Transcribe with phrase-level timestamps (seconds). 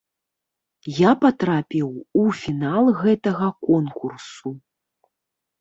[0.99, 1.87] Я патрапіў
[2.21, 4.49] у фінал гэтага конкурсу.